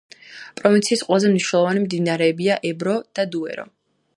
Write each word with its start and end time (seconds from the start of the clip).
პროვინციის 0.61 1.03
ყველაზე 1.09 1.29
მნიშვნელოვანი 1.33 1.83
მდინარეებია 1.83 2.57
ებრო 2.71 2.97
და 3.21 3.27
დუერო. 3.37 3.69